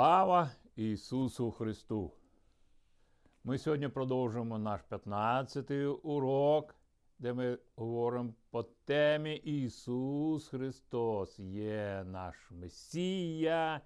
[0.00, 2.12] Слава Ісусу Христу!
[3.44, 6.74] Ми сьогодні продовжуємо наш 15-й урок,
[7.18, 13.80] де ми говоримо по темі Ісус Христос є наш Месія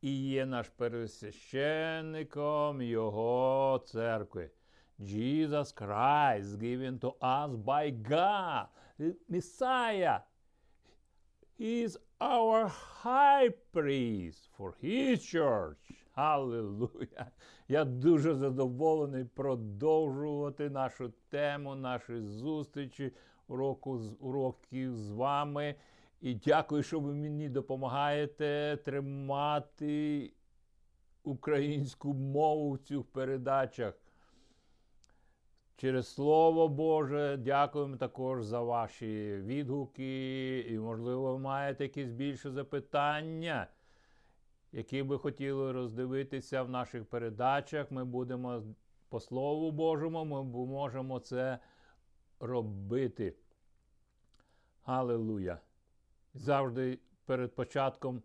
[0.00, 4.50] і є наш пересвященником Його церкви.
[5.00, 8.66] Jesus Christ given to us by God.
[9.28, 10.20] Messiah
[11.60, 15.76] He is our high priest for his church.
[16.14, 17.30] Аллилуйя!
[17.68, 23.12] Я дуже задоволений продовжувати нашу тему, наші зустрічі,
[23.48, 25.74] уроку, уроків з вами.
[26.20, 30.32] І дякую, що ви мені допомагаєте тримати
[31.22, 33.94] українську мову в цих передачах.
[35.78, 40.58] Через Слово Боже, дякуємо також за ваші відгуки.
[40.60, 43.66] І, можливо, ви маєте якісь більше запитання,
[44.72, 47.90] які би хотіли роздивитися в наших передачах.
[47.90, 48.62] Ми будемо
[49.08, 51.58] по Слову Божому, ми можемо це
[52.40, 53.34] робити.
[54.82, 55.58] Аллилуйя!
[56.34, 58.22] Завжди перед початком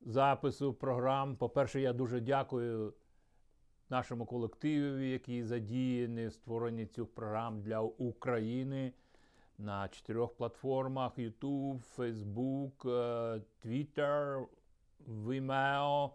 [0.00, 1.36] запису програм.
[1.36, 2.94] По-перше, я дуже дякую
[3.90, 8.92] нашому колективі, який задіяний в створенні цих програм для України
[9.58, 12.76] на чотирьох платформах: YouTube, Facebook,
[13.64, 14.46] Twitter,
[15.08, 16.10] Vimeo,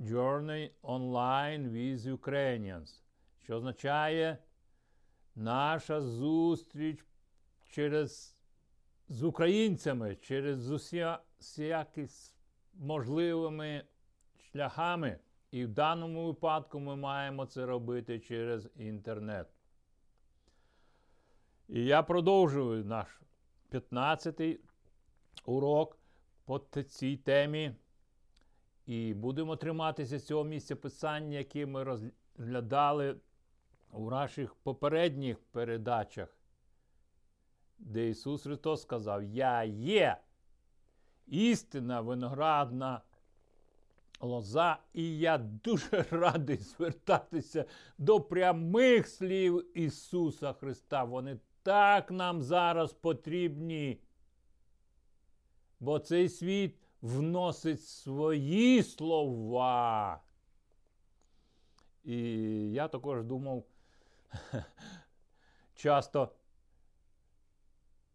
[0.00, 3.00] Journey Online with Ukrainians,
[3.42, 4.38] що означає
[5.34, 7.04] наша зустріч
[7.70, 8.36] через
[9.08, 12.06] з українцями через усіякі
[12.74, 13.84] можливими
[14.52, 15.18] шляхами.
[15.52, 19.48] І в даному випадку ми маємо це робити через інтернет.
[21.68, 23.20] І я продовжую наш
[23.70, 24.60] 15-й
[25.44, 25.98] урок
[26.44, 26.58] по
[26.88, 27.74] цій темі.
[28.86, 33.16] І будемо триматися цього місця писання, яке ми розглядали
[33.90, 36.36] у наших попередніх передачах,
[37.78, 40.16] де Ісус Христос сказав: Я є
[41.26, 43.00] істина виноградна
[44.22, 47.64] лоза, і я дуже радий звертатися
[47.98, 51.04] до прямих слів Ісуса Христа.
[51.04, 54.00] Вони так нам зараз потрібні.
[55.80, 60.20] Бо цей світ вносить свої слова.
[62.04, 62.16] І
[62.72, 63.64] я також думав
[65.74, 66.32] часто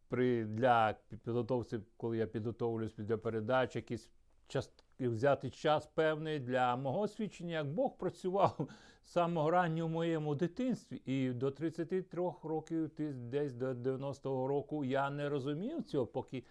[0.08, 4.10] при, для підготовці, коли я підготовлююсь для передач, якісь
[4.48, 8.70] часто взяти час певний для мого свідчення, як Бог працював
[9.06, 11.02] з самого раннього в моєму дитинстві.
[11.06, 16.44] І до 33 років, десь до 90-го року, я не розумів цього, поки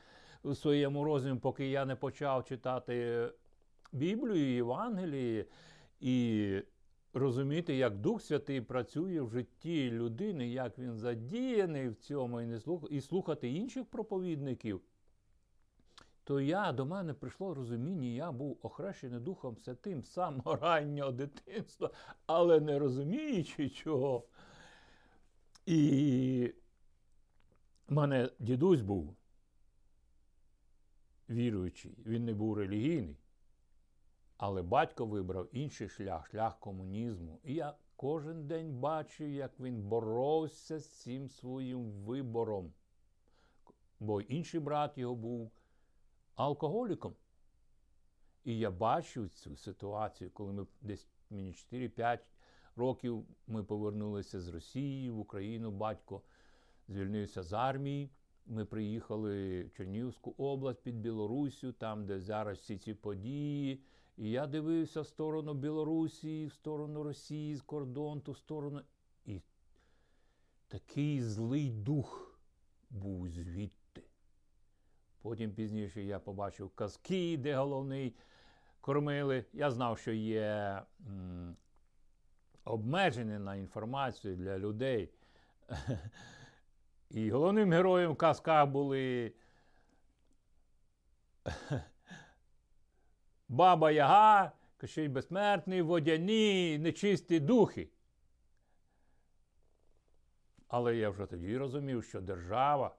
[0.42, 3.28] у своєму розумі, поки я не почав читати
[3.92, 5.44] Біблію, Євангелії
[6.00, 6.60] і
[7.12, 12.60] розуміти, як Дух Святий працює в житті людини, як він задіяний в цьому, і не
[12.60, 12.84] слух...
[12.90, 14.80] і слухати інших проповідників
[16.26, 21.91] то я до мене прийшло розуміння, я був охрещений Духом Святим з самого раннього дитинства,
[22.26, 24.25] але не розуміючи чого.
[25.66, 26.54] І
[27.88, 29.16] в мене дідусь був
[31.31, 33.16] віруючий, він не був релігійний.
[34.36, 37.41] Але батько вибрав інший шлях, шлях комунізму.
[37.44, 42.72] І я кожен день бачив, як він боровся з цим своїм вибором.
[44.00, 45.50] Бо інший брат його був
[46.36, 47.14] алкоголіком.
[48.44, 52.19] І я бачу цю ситуацію, коли ми десь мені 4-5
[52.76, 55.70] років ми повернулися з Росії в Україну.
[55.70, 56.22] Батько
[56.88, 58.10] звільнився з армії.
[58.47, 63.80] Ми приїхали в Чернігівську область під Білоруссю, там, де зараз всі ці події.
[64.16, 68.80] І я дивився в сторону Білорусі, в сторону Росії, з кордону, в сторону.
[69.26, 69.41] І
[70.68, 72.38] такий злий дух
[72.91, 73.85] був звідти.
[75.26, 78.14] Потім пізніше я побачив казки, де головний
[78.80, 79.44] кормили.
[79.52, 81.56] Я знав, що є м,
[82.64, 85.10] обмеження на інформацію для людей.
[87.10, 89.32] І головним героєм в казках були
[93.48, 97.88] Баба Яга, Кощей безсмертний, водяні, нечисті духи.
[100.68, 102.96] Але я вже тоді розумів, що держава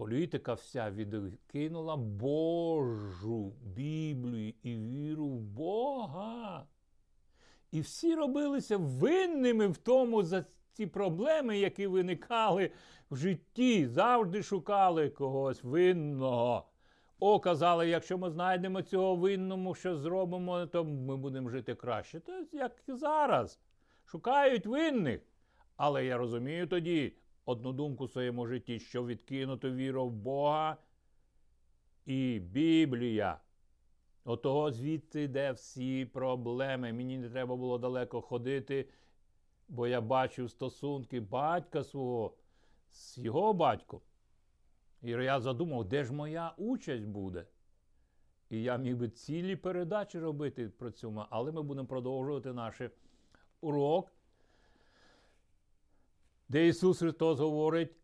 [0.00, 6.66] політика вся відкинула Божу Біблію і віру в Бога.
[7.70, 12.70] І всі робилися винними в тому за ці проблеми, які виникали
[13.10, 16.66] в житті, завжди шукали когось винного.
[17.18, 22.20] О, казали, якщо ми знайдемо цього винному, що зробимо, то ми будемо жити краще.
[22.20, 23.60] То як і зараз.
[24.04, 25.20] Шукають винних.
[25.76, 27.12] Але я розумію тоді
[27.50, 30.76] одну думку в своєму житті, що відкинуто віру в Бога
[32.06, 33.40] і Біблія.
[34.24, 36.92] Отого звідти йде всі проблеми.
[36.92, 38.88] Мені не треба було далеко ходити,
[39.68, 42.34] бо я бачив стосунки батька свого
[42.90, 44.00] з його батьком.
[45.02, 47.46] І я задумав, де ж моя участь буде.
[48.50, 52.80] І я міг би цілі передачі робити про цьому, але ми будемо продовжувати наш
[53.60, 54.12] урок,
[56.50, 57.96] де Ісус Христос говорить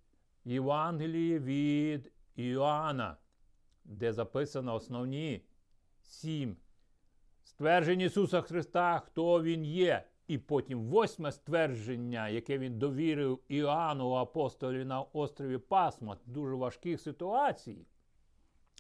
[0.45, 3.17] Євангеліє від Іоанна,
[3.85, 5.45] де записано основні
[6.03, 6.57] сім
[7.45, 10.05] стверджень Ісуса Христа, хто Він є.
[10.27, 17.87] І потім восьме ствердження, яке він довірив Іоанну апостолі на острові Пасма, дуже важких ситуацій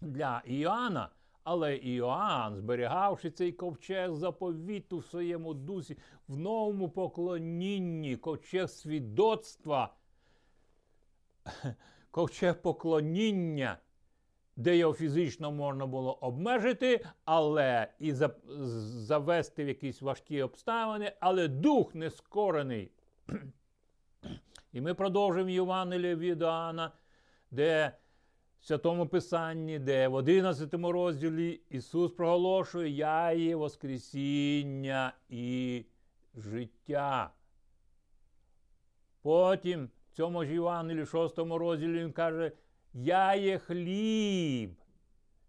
[0.02, 1.08] для Іоанна.
[1.48, 5.96] Але Іоанн, зберігавши цей ковчег заповіту в своєму дусі,
[6.28, 9.94] в новому поклонінні, ковчег свідоцтва,
[12.10, 13.78] ковчег поклоніння,
[14.56, 21.94] де його фізично можна було обмежити, але і завести в якісь важкі обставини, але дух
[21.94, 22.90] не скорений.
[24.72, 26.92] І ми продовжуємо Євангеліє від Іоанна,
[27.50, 27.92] де
[28.66, 35.84] Святому Писанні, де в 11 розділі Ісус проголошує Я є Воскресіння і
[36.34, 37.30] життя.
[39.22, 42.52] Потім в цьому ж Євангелії, в 6 розділі, Він каже,
[42.94, 44.76] я є хліб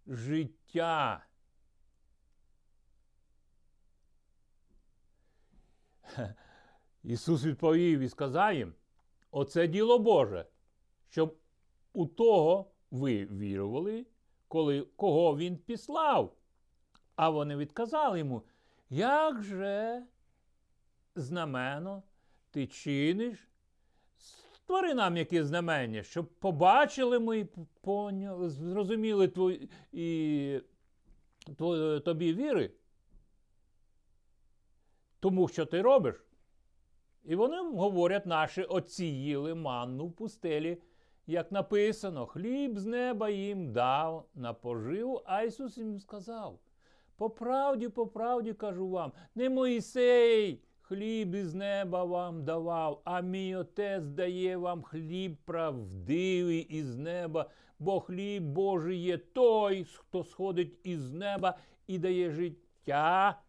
[0.07, 1.25] життя.
[7.03, 8.73] Ісус відповів і сказав їм,
[9.31, 10.45] оце діло Боже,
[11.09, 11.37] щоб
[11.93, 14.05] у того ви вірували,
[14.47, 16.33] коли, кого Він післав.
[17.15, 18.41] А вони відказали йому,
[18.89, 20.03] як же
[21.15, 22.03] знамено
[22.51, 23.47] ти чиниш
[24.67, 27.47] Створи нам якісь знамення, щоб побачили ми
[28.41, 30.61] зрозуміли твої, і
[31.57, 32.71] твої, тобі віри,
[35.19, 36.15] тому що ти робиш.
[37.23, 40.77] І вони говорять, наші отці їли манну в пустелі,
[41.27, 46.59] як написано, хліб з неба їм дав на поживу, а Ісус їм сказав:
[47.17, 53.55] по правді, по правді кажу вам, не Моїсей хліб із неба вам давав, а мій
[53.55, 57.49] отець дає вам хліб правдивий із неба,
[57.79, 61.57] бо хліб Божий є той, хто сходить із неба
[61.87, 63.41] і дає життя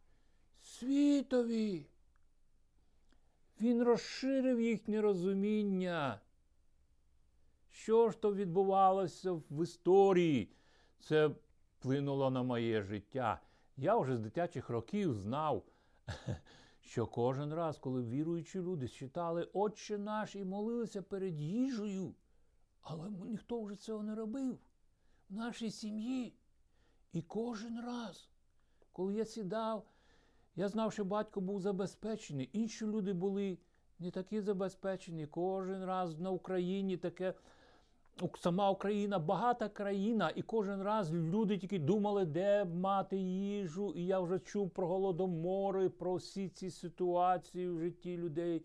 [0.61, 1.87] світові.
[3.61, 6.21] Він розширив їхнє розуміння.
[7.79, 10.53] Що ж то відбувалося в історії?
[11.01, 11.31] Це
[11.79, 13.41] вплинуло на моє життя.
[13.77, 15.63] Я вже з дитячих років знав,
[16.81, 22.15] що кожен раз, коли віруючі люди читали Отче наш і молилися перед їжею,
[22.81, 24.59] але ніхто вже цього не робив
[25.31, 26.35] в нашій сім'ї.
[27.13, 28.29] І кожен раз,
[28.93, 29.87] коли я сідав,
[30.57, 33.59] я знав, що батько був забезпечений, інші люди були
[33.99, 35.27] не такі забезпечені.
[35.27, 37.35] Кожен раз на Україні таке
[38.39, 43.93] сама Україна багата країна, і кожен раз люди тільки думали, де мати їжу.
[43.97, 48.65] І я вже чув про голодомори, про всі ці ситуації в житті людей.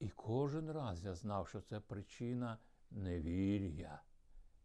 [0.00, 2.58] І кожен раз я знав, що це причина
[2.90, 4.02] невір'я,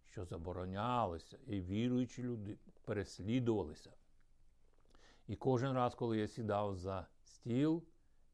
[0.05, 3.91] що заборонялося, і віруючі люди переслідувалися.
[5.27, 7.83] І кожен раз, коли я сідав за стіл,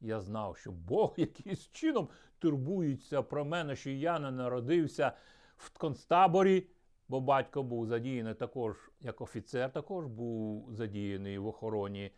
[0.00, 2.08] я знав, що Бог якимось чином
[2.38, 5.12] турбується про мене, що я не народився
[5.60, 6.66] в концтаборі,
[7.08, 12.10] бо батько був задіяний також, як офіцер, також був задіяний в охороні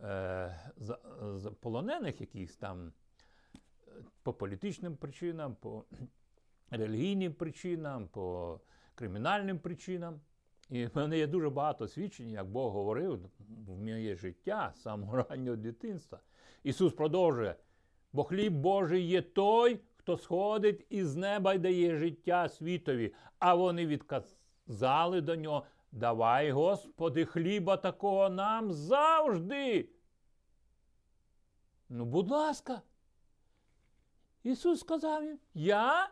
[0.00, 0.98] е, за,
[1.36, 2.92] за полонених якихось там
[3.54, 3.58] е,
[4.22, 5.84] по політичним причинам, по
[6.70, 8.60] релігійним причинам, по
[8.94, 10.20] кримінальним причинам.
[10.70, 13.30] І в мене є дуже багато свідчень, як Бог говорив
[13.66, 16.20] в моє життя з самого раннього дитинства.
[16.62, 17.56] Ісус продовжує,
[18.12, 23.14] бо хліб Божий є той, хто сходить із неба й дає життя світові.
[23.38, 29.88] А вони відказали до нього: Давай, Господи, хліба такого нам завжди.
[31.88, 32.82] Ну, будь ласка.
[34.42, 36.10] Ісус сказав їм, я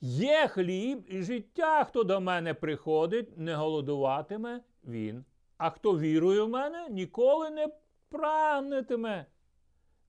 [0.00, 5.24] є хліб і життя, хто до мене приходить, не голодуватиме він.
[5.56, 7.68] А хто вірує в мене, ніколи не
[8.08, 9.26] прагнетиме,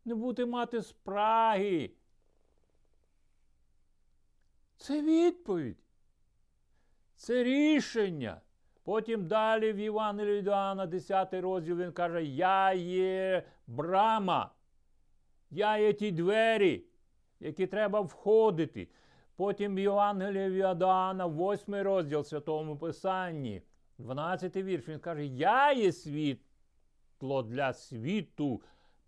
[0.05, 1.91] не буде мати спраги.
[4.81, 5.77] Це відповідь.
[7.15, 8.41] Це рішення.
[8.83, 14.51] Потім далі в Євангелії від 10 розділ, він каже: Я є брама,
[15.51, 16.83] я є ті двері,
[17.39, 18.87] які треба входити.
[19.35, 20.81] Потім в Євангелії від
[21.27, 23.61] 8 розділ Святому Писанні,
[23.97, 28.61] 12 вірш, він каже: Я є світло для світу.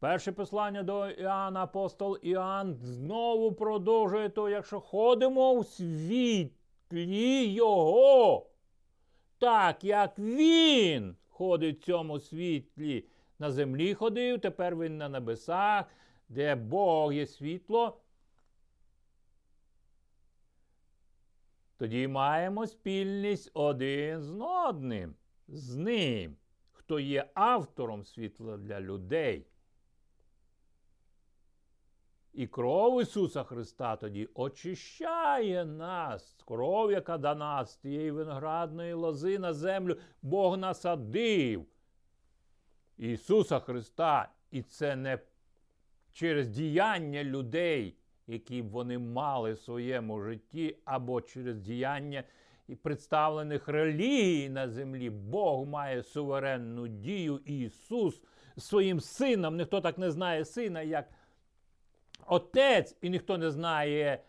[0.03, 8.49] Перше послання до Іоанна, апостол Іоанн знову продовжує то, якщо ходимо у світлі Його,
[9.39, 13.05] так як Він ходить в цьому світлі,
[13.39, 15.85] на землі ходив, тепер він на небесах,
[16.29, 17.97] де Бог є світло.
[21.77, 25.15] Тоді маємо спільність один з одним,
[25.47, 26.35] з ним,
[26.71, 29.45] хто є автором світла для людей.
[32.33, 39.53] І кров Ісуса Христа тоді очищає нас, кров, яка дана з тієї виноградної лози на
[39.53, 41.65] землю, Бог насадив
[42.97, 44.29] Ісуса Христа.
[44.51, 45.19] І це не
[46.13, 47.97] через діяння людей,
[48.27, 52.23] які б вони мали в своєму житті, або через діяння
[52.81, 55.09] представлених релігій на землі.
[55.09, 58.21] Бог має суверенну дію Ісус
[58.57, 59.57] своїм сином.
[59.57, 61.09] Ніхто так не знає сина, як
[62.27, 64.23] отець, і ніхто не знає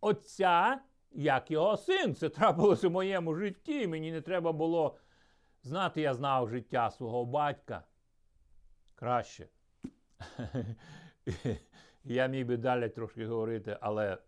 [0.00, 2.14] отця, як його син.
[2.14, 3.86] Це трапилось у моєму житті.
[3.86, 4.96] Мені не треба було
[5.62, 7.84] знати, я знав життя свого батька.
[8.94, 9.48] Краще.
[12.04, 14.18] Я міг би далі трошки говорити, але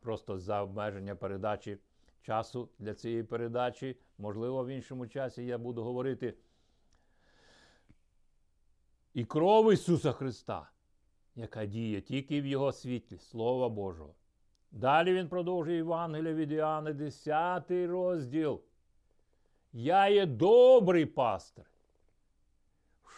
[0.00, 1.78] просто за обмеження передачі
[2.22, 6.34] часу для цієї передачі, можливо, в іншому часі я буду говорити
[9.14, 10.70] і кров Ісуса Христа
[11.38, 14.14] яка діє тільки в Його світлі, Слова Божого.
[14.72, 18.60] Далі він продовжує Євангелія від Іоанна, 10 розділ.
[19.72, 21.64] Я є добрий пастир.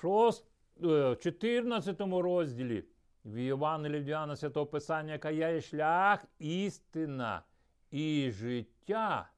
[0.02, 2.84] В 14 е, розділі
[3.24, 7.42] в Євангелії від Іоанна Святого Писання, яка я є шлях, істина
[7.90, 9.30] і життя.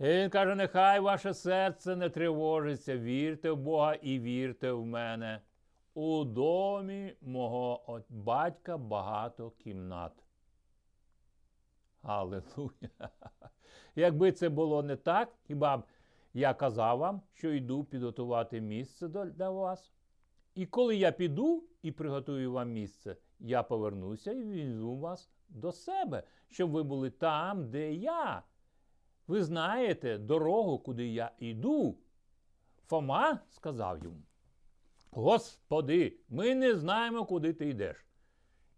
[0.00, 5.40] І він каже: нехай ваше серце не тривожиться, вірте в Бога і вірте в мене.
[5.94, 10.12] У домі мого батька багато кімнат.
[12.02, 12.90] Аллилуйя!
[13.96, 15.82] Якби це було не так, хіба б
[16.34, 19.92] я казав вам, що йду підготувати місце для вас.
[20.54, 26.22] І коли я піду і приготую вам місце, я повернуся і візьму вас до себе,
[26.48, 28.42] щоб ви були там, де я.
[29.30, 31.98] Ви знаєте дорогу, куди я йду.
[32.86, 34.22] Фома сказав йому:
[35.10, 38.06] Господи, ми не знаємо, куди ти йдеш.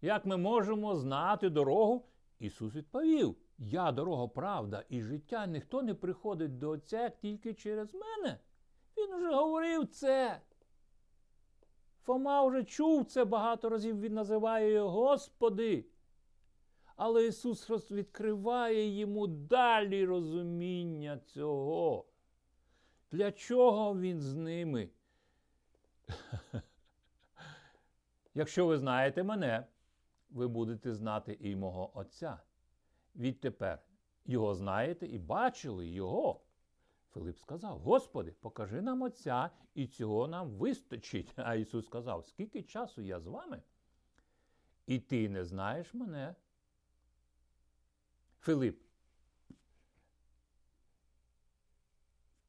[0.01, 2.05] Як ми можемо знати дорогу?
[2.39, 8.39] Ісус відповів: Я дорога, правда, і життя ніхто не приходить до Отця тільки через мене.
[8.97, 10.41] Він вже говорив це.
[12.03, 15.85] Фома вже чув це багато разів, він називає його Господи.
[16.95, 22.05] Але Ісус відкриває йому далі розуміння цього.
[23.11, 24.89] Для чого Він з ними?
[28.33, 29.67] Якщо ви знаєте мене,
[30.29, 32.39] ви будете знати і мого Отця.
[33.15, 33.79] Відтепер
[34.25, 36.41] його знаєте і бачили Його.
[37.13, 41.33] Филип сказав: Господи, покажи нам Отця, і цього нам вистачить.
[41.37, 43.61] А Ісус сказав, скільки часу я з вами?
[44.87, 46.35] І ти не знаєш мене.
[48.43, 48.79] Филип.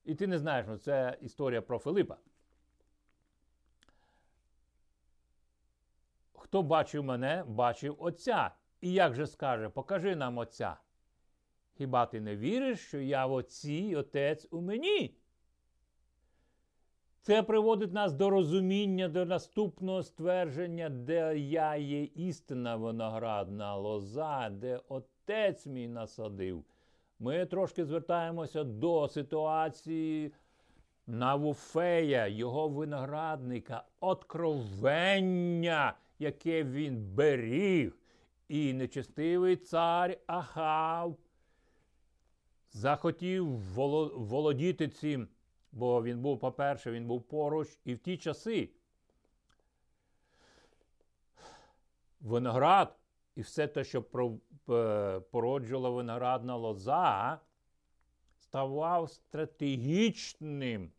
[0.05, 2.17] І ти не знаєш, ну це історія про Филипа.
[6.33, 8.51] Хто бачив мене, бачив Отця.
[8.81, 10.77] І як же скаже, покажи нам Отця.
[11.75, 15.19] Хіба ти не віриш, що я в Отці, Отець у мені?
[17.21, 24.81] Це приводить нас до розуміння, до наступного ствердження, де я є істина виноградна лоза, де
[24.89, 25.14] отець
[25.67, 26.65] мій насадив.
[27.19, 30.33] Ми трошки звертаємося до ситуації
[31.07, 37.97] Навуфея, його виноградника, откровення, яке він беріг.
[38.49, 41.17] І нечестивий цар Ахав
[42.73, 43.47] захотів
[44.15, 45.29] володіти цим
[45.75, 48.71] Бо він був, по-перше, він був поруч і в ті часи.
[52.21, 52.97] Виноград
[53.37, 54.03] і все те, що
[55.31, 57.41] породжувала виноградна лоза,
[58.39, 60.93] ставав стратегічним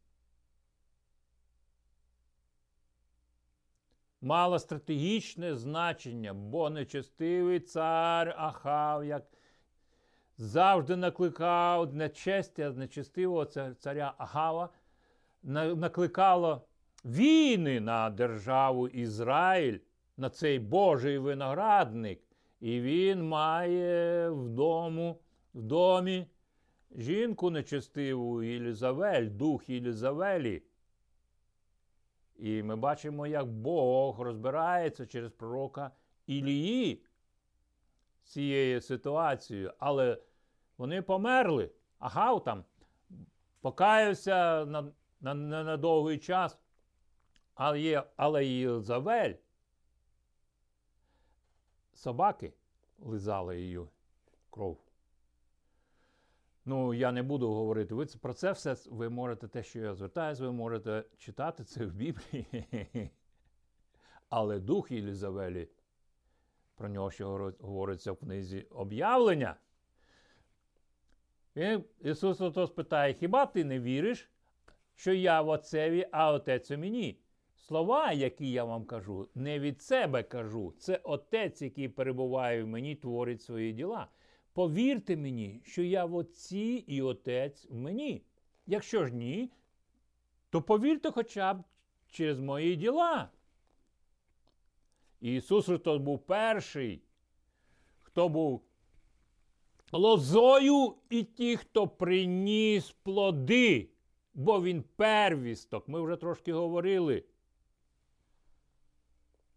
[4.25, 9.23] мала стратегічне значення, бо нечестивий цар Ахав, як
[10.37, 13.45] завжди накликав нечестя нечестивого
[13.79, 14.69] царя Ахава,
[15.43, 16.67] накликало
[17.05, 19.79] війни на державу Ізраїль,
[20.17, 22.21] на цей Божий виноградник.
[22.65, 25.19] І він має вдому,
[25.53, 26.27] в домі
[26.95, 30.63] жінку нечестиву Єлізавель, дух Єлізавелі.
[32.35, 35.91] І ми бачимо, як Бог розбирається через пророка
[36.27, 37.03] Ілії
[38.23, 39.73] цією ситуацією.
[39.79, 40.17] Але
[40.77, 41.71] вони померли.
[41.99, 42.63] Агав там
[43.61, 44.91] покаявся на
[45.21, 46.57] на, на, на довгий час.
[47.55, 49.33] Але але Єлизавель,
[51.95, 52.53] собаки
[52.99, 53.79] лизали її
[54.49, 54.77] кров.
[56.65, 57.95] Ну, я не буду говорити.
[57.95, 61.93] Ви про це все ви можете те, що я звертаюся, ви можете читати це в
[61.93, 63.09] Біблії.
[64.29, 65.69] Але дух Єлізавелі,
[66.75, 69.55] про нього ще говориться в книзі об'явлення.
[71.55, 74.29] І Ісус ото спитає: хіба ти не віриш,
[74.95, 77.19] що я в Отцеві, а Отець у мені?
[77.67, 80.73] Слова, які я вам кажу, не від себе кажу.
[80.77, 84.07] Це Отець, який перебуває в мені, творить свої діла.
[84.53, 88.21] Повірте мені, що я в Отці і Отець в мені.
[88.67, 89.51] Якщо ж ні,
[90.49, 91.63] то повірте хоча б
[92.07, 93.29] через мої діла.
[95.21, 97.01] Ісус Христос був перший,
[98.01, 98.61] хто був
[99.91, 103.89] лозою і ті, хто приніс плоди,
[104.33, 105.87] бо він первісток.
[105.87, 107.23] Ми вже трошки говорили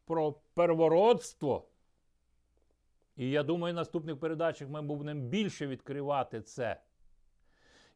[0.08, 1.68] про первородство.
[3.16, 6.80] І я думаю, в наступних передачах ми будемо більше відкривати це.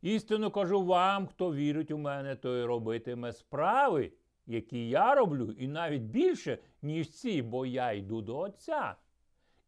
[0.02, 4.12] Істину кажу вам, хто вірить у мене, той робитиме справи,
[4.46, 8.96] які я роблю, і навіть більше, ніж ці, бо я йду до Отця.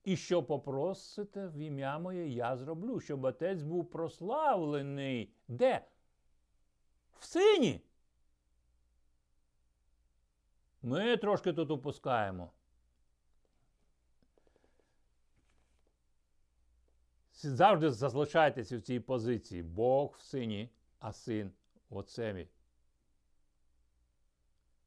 [0.05, 5.33] І що попросите в ім'я моє, я зроблю, щоб отець був прославлений.
[5.49, 5.81] Де?
[7.19, 7.81] В сині.
[10.85, 12.51] Ми трошки тут опускаємо.
[17.33, 19.63] Завжди залишайтеся в цій позиції.
[19.63, 21.53] Бог в сині, а син
[21.91, 22.49] в отцеві.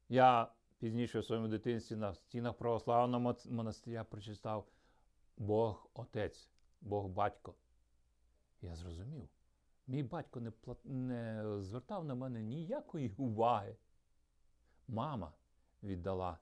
[0.08, 4.68] Я пізніше в своєму дитинстві на стінах православного монастиря прочитав
[5.36, 6.48] Бог Отець,
[6.80, 7.54] Бог батько.
[8.62, 9.28] Я зрозумів.
[9.86, 10.52] Мій батько не,
[10.84, 13.76] не звертав на мене ніякої уваги.
[14.88, 15.32] Мама
[15.82, 16.38] віддала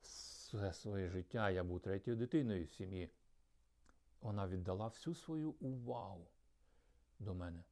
[0.00, 1.50] все своє життя.
[1.50, 3.10] Я був третьою дитиною в сім'ї.
[4.20, 6.26] Вона віддала всю свою увагу
[7.18, 7.64] до мене.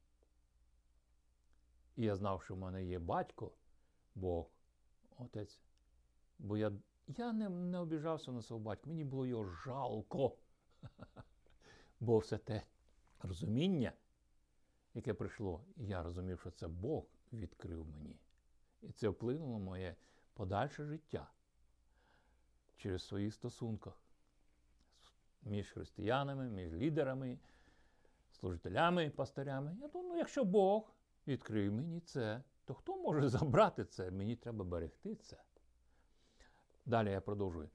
[1.95, 3.51] І я знав, що в мене є батько,
[4.15, 4.49] Бог,
[5.17, 5.59] отець.
[6.39, 6.71] Бо я
[7.07, 10.37] я не не обіжався на свого батька, мені було його жалко.
[11.99, 12.63] Бо все те
[13.19, 13.93] розуміння,
[14.93, 18.15] яке прийшло, я розумів, що це Бог відкрив мені.
[18.81, 19.95] І це вплинуло моє
[20.37, 21.27] подальше життя
[22.75, 23.93] через свої стосунках
[25.43, 27.39] між християнами, між лідерами,
[28.31, 29.77] служителями, пастирями.
[29.81, 30.93] Я думаю, ну, якщо Бог
[31.27, 34.11] відкрив мені це, то хто може забрати це?
[34.11, 35.37] Мені треба берегти це.
[36.85, 37.69] Далі я продовжую.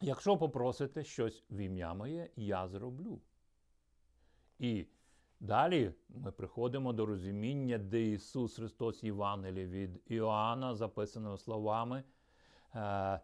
[0.00, 3.20] Якщо попросите щось в ім'я моє, я зроблю.
[4.58, 4.86] І
[5.40, 12.04] далі ми приходимо до розуміння, де Ісус Христос Євангеліє від Іоанна, записаними словами.
[12.74, 13.20] Е,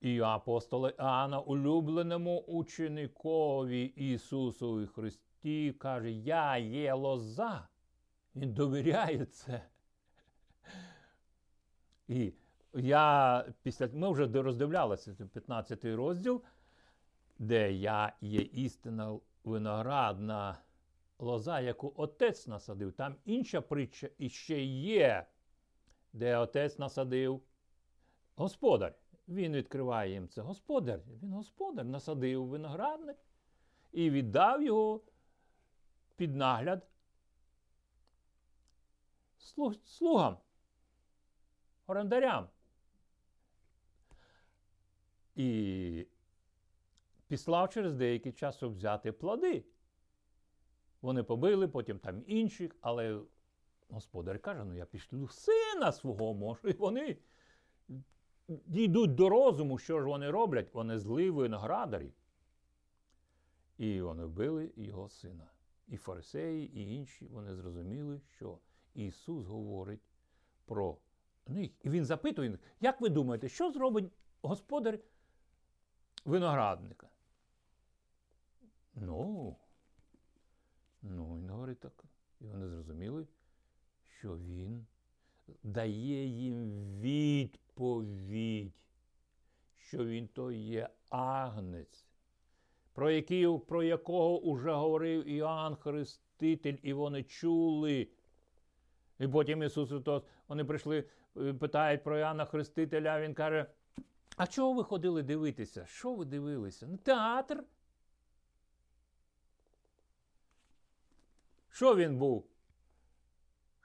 [0.00, 7.68] і апостола Іоанна, улюбленому ученикові Ісусу Христі, каже, я є лоза.
[8.36, 9.62] Він довіряє це.
[12.08, 12.32] І
[12.74, 16.42] я після ми вже роздивлялися 15 розділ,
[17.38, 20.58] де я є істина виноградна
[21.22, 22.92] лоза, яку отець насадив.
[22.92, 25.26] Там інша притча іще є,
[26.12, 27.42] де отець насадив
[28.34, 28.94] господар.
[29.28, 30.42] Він відкриває їм це.
[30.42, 31.00] Господар.
[31.22, 33.16] Він господар насадив виноградник
[33.92, 35.00] і віддав його
[36.16, 36.86] під нагляд
[39.84, 40.36] слугам,
[41.86, 42.48] орендарям.
[45.36, 46.06] І
[47.26, 49.64] післав через деякий час взяти плоди.
[51.02, 53.20] Вони побили, потім там інших, але
[53.88, 56.68] господар каже: ну я пішлю сина свого можу.
[56.68, 57.16] І вони
[58.48, 62.12] дійдуть до розуму, що ж вони роблять, вони зли виноградарі.
[63.78, 65.50] І вони вбили його сина.
[65.88, 68.58] І фарисеї, і інші вони зрозуміли, що
[68.94, 70.00] Ісус говорить
[70.64, 70.98] про
[71.46, 74.98] Ну, І він запитує, їх, як ви думаєте, що зробить господар
[76.24, 77.08] виноградника?
[78.94, 79.56] Ну,
[81.02, 82.04] ну, він говорить так.
[82.40, 83.26] І вони зрозуміли,
[84.18, 84.86] що він
[85.62, 88.72] дає їм відповідь,
[89.76, 92.06] що він то є агнець,
[92.92, 98.08] про який, про якого уже говорив Іоанн Хреститель, і вони чули.
[99.18, 101.04] І потім Ісус Христос, вони прийшли,
[101.36, 103.66] е, питають про Іоанна Хрестителя, Він каже:
[104.36, 105.86] А чого ви ходили дивитися?
[105.86, 106.86] Що ви дивилися?
[106.86, 107.64] Ну, театр?
[111.80, 112.46] Що він був?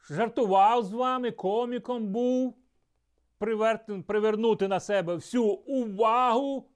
[0.09, 2.57] Жартував з вами, коміком був,
[4.07, 6.69] привернути на себе всю увагу.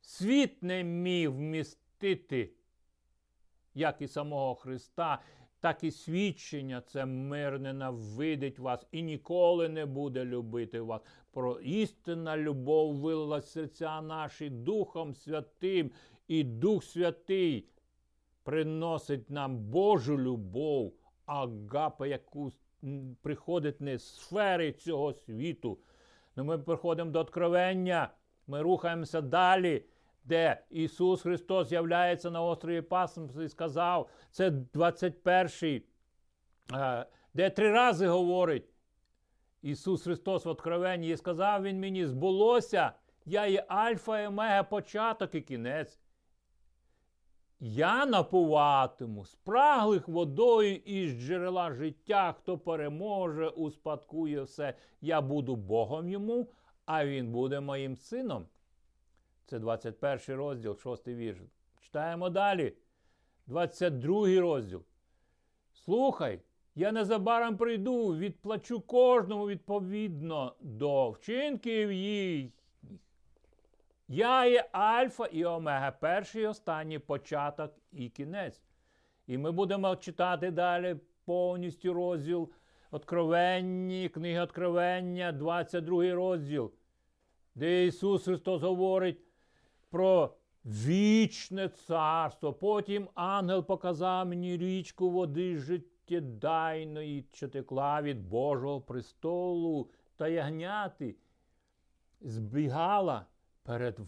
[0.00, 2.52] Світ не міг вмістити,
[3.74, 5.22] як і самого Христа,
[5.60, 11.02] так і свідчення це мир ненавидить вас і ніколи не буде любити вас.
[11.32, 15.90] Про істинна любов вилилась серця наші Духом Святим,
[16.28, 17.68] і Дух Святий
[18.44, 20.92] приносить нам Божу любов,
[21.26, 22.52] агапа, яку
[23.22, 25.78] приходить не з сфери цього світу.
[26.36, 28.08] Ну, Ми приходимо до откровення,
[28.46, 29.84] ми рухаємося далі,
[30.24, 35.82] де Ісус Христос з'являється на острові Пасмс і сказав, це 21-й,
[37.34, 38.64] де три рази говорить
[39.62, 42.92] Ісус Христос в Откровенні, і сказав Він мені, збулося,
[43.26, 45.98] я є Альфа і Омега, початок і кінець.
[47.66, 54.74] Я напуватиму спраглих водою із джерела життя, хто переможе, успадкує все.
[55.00, 56.48] Я буду Богом йому,
[56.86, 58.46] а він буде моїм сином.
[59.46, 61.38] Це 21 розділ, 6 вірш.
[61.82, 62.72] Читаємо далі.
[63.46, 64.82] 22 розділ.
[65.72, 66.40] Слухай,
[66.74, 72.52] я незабаром прийду, відплачу кожному відповідно до вчинків їх.
[74.08, 78.62] Я є Альфа і Омега, перший і останній початок і кінець.
[79.26, 82.50] І ми будемо читати далі повністю розділ
[82.90, 86.72] Откровенні, книги Откровення, 22 розділ,
[87.54, 89.20] де Ісус Христос говорить
[89.90, 92.52] про вічне царство.
[92.52, 101.16] Потім ангел показав мені річку води життєдайної, що текла від Божого престолу та ягняти,
[102.20, 103.26] збігала
[103.64, 103.98] перед,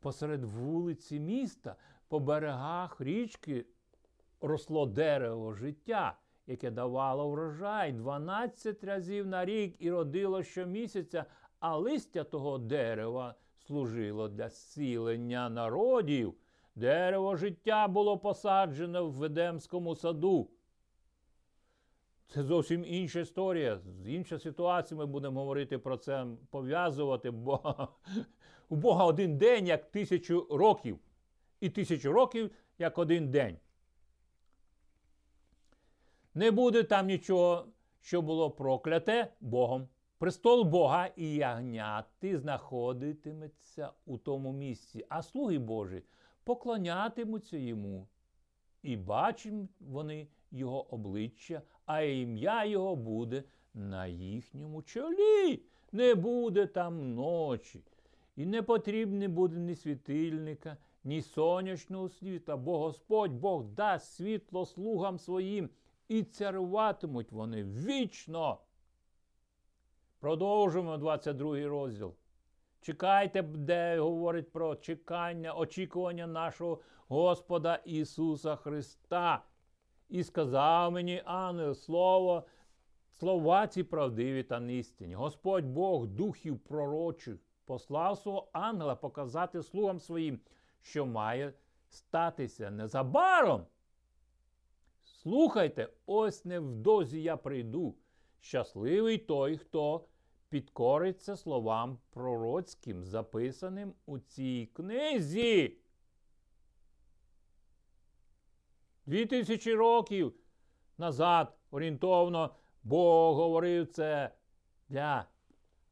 [0.00, 1.76] посеред вулиці міста,
[2.08, 3.66] по берегах річки
[4.40, 11.24] росло дерево життя, яке давало врожай 12 разів на рік і родило щомісяця,
[11.60, 13.34] а листя того дерева
[13.66, 16.34] служило для зцілення народів.
[16.74, 20.50] Дерево життя було посаджене в Ведемському саду.
[22.28, 24.98] Це зовсім інша історія, інша ситуація.
[24.98, 27.76] Ми будемо говорити про це, пов'язувати, бо
[28.68, 30.98] у Бога один день як тисячу років,
[31.60, 33.58] і тисячу років як один день.
[36.34, 37.66] Не буде там нічого,
[38.00, 39.88] що було прокляте Богом.
[40.18, 46.02] Престол Бога і ягняти знаходитиметься у тому місці, а слуги Божі
[46.44, 48.08] поклонятимуться йому.
[48.82, 55.62] І бачать вони його обличчя, а ім'я його буде на їхньому чолі.
[55.92, 57.82] Не буде там ночі.
[58.38, 65.18] І не потрібне буде ні світильника, ні сонячного світа, бо Господь Бог дасть світло слугам
[65.18, 65.70] своїм,
[66.08, 68.58] і царюватимуть вони вічно.
[70.20, 72.14] Продовжуємо 22 розділ.
[72.80, 79.44] Чекайте, де говорить про чекання, очікування нашого Господа Ісуса Христа.
[80.08, 82.46] І сказав мені, ангел, слово,
[83.12, 85.14] слова ці правдиві та істинні.
[85.14, 90.40] Господь Бог духів пророчих послав свого ангела показати слугам своїм,
[90.82, 91.52] що має
[91.88, 93.66] статися незабаром.
[95.04, 97.94] Слухайте, ось невдовзі я прийду.
[98.40, 100.04] Щасливий той, хто
[100.48, 105.76] підкориться словам пророцьким, записаним у цій книзі.
[109.06, 110.34] Дві тисячі років
[110.98, 114.30] назад орієнтовно Бог говорив це
[114.88, 115.26] для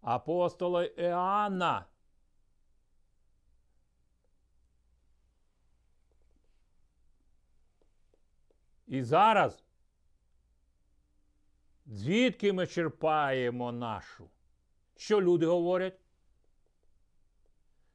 [0.00, 1.87] апостола Іоанна.
[8.87, 9.64] І зараз,
[11.87, 14.30] звідки ми черпаємо нашу?
[14.96, 16.00] Що люди говорять?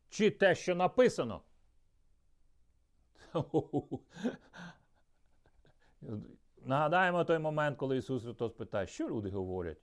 [0.09, 1.41] Чи те, що написано?
[6.61, 9.77] нагадаємо той момент, коли Ісус Христос питає, що люди говорять.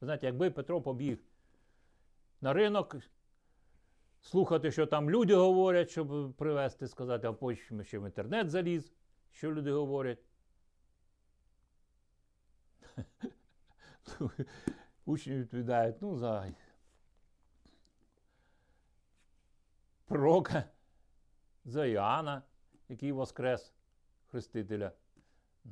[0.00, 1.18] Ви знаєте, якби Петро побіг
[2.40, 2.96] на ринок
[4.20, 8.92] слухати, що там люди говорять, щоб привезти, сказати, а потім ще в інтернет заліз,
[9.32, 10.18] що люди говорять.
[15.04, 16.52] Учні відповідають, ну, за
[20.06, 20.64] пророка,
[21.64, 22.42] за Іоанна,
[22.88, 23.74] який воскрес
[24.26, 24.92] Хрестителя.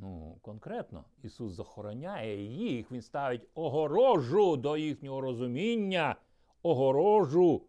[0.00, 6.16] Ну, конкретно, Ісус захороняє їх, Він ставить огорожу до їхнього розуміння,
[6.62, 7.62] огорожу.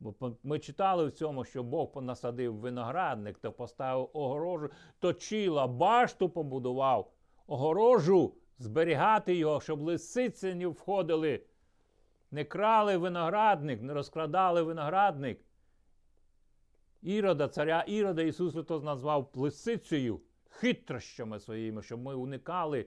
[0.00, 7.12] Бо ми читали в цьому, що Бог понасадив виноградник та поставив огорожу, точила, башту побудував,
[7.46, 11.42] огорожу, зберігати його, щоб лисиці не входили,
[12.30, 15.40] не крали виноградник, не розкрадали виноградник.
[17.02, 20.20] Ірода, царя Ірода Ісус Христос назвав лисицею,
[20.52, 22.86] хитрощами своїми, щоб ми уникали,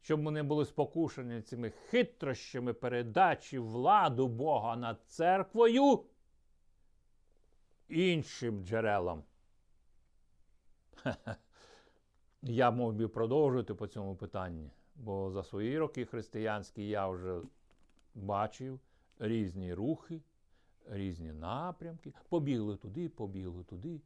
[0.00, 6.04] щоб ми не були спокушені цими хитрощами передачі владу Бога над церквою
[7.88, 9.24] іншим джерелам.
[12.42, 17.40] Я мог би продовжувати по цьому питанні, бо за свої роки християнські я вже
[18.14, 18.80] бачив
[19.18, 20.20] різні рухи,
[20.86, 22.12] різні напрямки.
[22.28, 24.00] Побігли туди, побігли туди.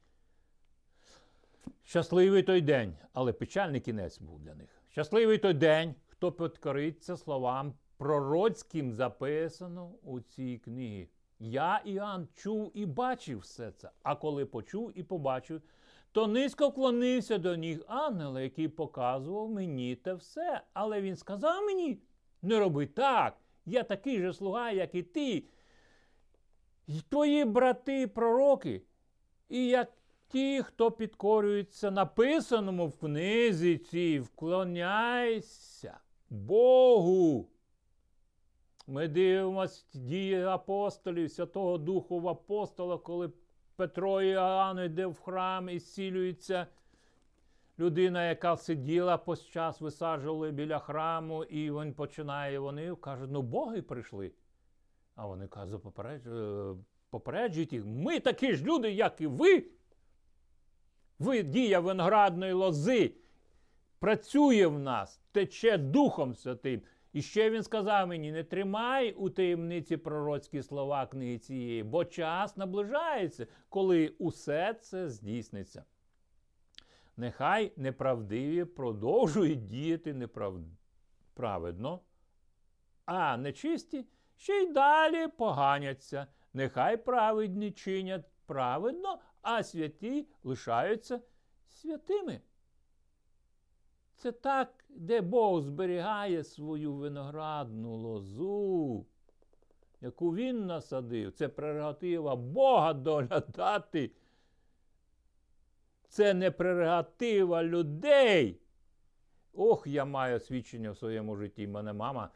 [1.84, 4.68] Щасливий той день, але печальний кінець був для них.
[4.88, 11.08] Щасливий той день, хто підкориться словам пророцьким записано у цій книгі.
[11.38, 15.62] Я, Іоанн, чув і бачив все це, а коли почув і побачив,
[16.12, 20.60] то низько вклонився до них ангела, який показував мені те все.
[20.72, 21.98] Але він сказав мені:
[22.42, 25.44] не роби так, я такий же слуга, як і ти,
[26.86, 28.82] і твої брати пророки,
[29.48, 29.92] і як
[30.30, 35.98] ті, хто підкорюється написаному в книзі цій, вклоняйся
[36.30, 37.48] Богу.
[38.86, 43.32] Ми дивимося дії апостолів, Святого Духу в апостола, коли
[43.76, 46.66] Петро і Іоанн йде в храм і зцілюється.
[47.78, 53.82] Людина, яка сиділа по час висаджували біля храму, і він починає, вони кажуть, ну боги
[53.82, 54.32] прийшли.
[55.14, 55.82] А вони кажуть,
[57.10, 59.64] попереджують їх, ми такі ж люди, як і ви.
[61.44, 63.12] Дія виноградної лози
[63.98, 66.82] працює в нас, тече Духом Святим.
[67.12, 72.56] І ще він сказав мені: не тримай у таємниці пророцькі слова книги цієї, бо час
[72.56, 75.84] наближається, коли усе це здійсниться.
[77.16, 82.00] Нехай неправдиві продовжують діяти неправедно,
[83.04, 84.06] а нечисті
[84.36, 86.26] ще й далі поганяться.
[86.52, 91.20] Нехай праведні чинять праведно, а святі лишаються
[91.68, 92.40] святими.
[94.16, 99.06] Це так, де Бог зберігає свою виноградну лозу,
[100.00, 101.32] яку він насадив.
[101.32, 104.10] Це прерогатива Бога доглядати.
[106.08, 108.60] Це не прерогатива людей.
[109.52, 111.66] Ох, я маю свідчення в своєму житті.
[111.66, 112.30] Мене мама.